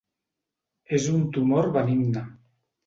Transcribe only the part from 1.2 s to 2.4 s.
tumor benigne.